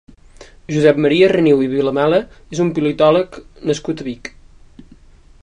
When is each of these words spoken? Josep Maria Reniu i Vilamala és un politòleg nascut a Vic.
Josep 0.75 1.01
Maria 1.05 1.27
Reniu 1.33 1.59
i 1.65 1.69
Vilamala 1.73 2.21
és 2.57 2.63
un 2.65 2.73
politòleg 2.79 3.39
nascut 3.73 4.03
a 4.03 4.09
Vic. 4.11 4.35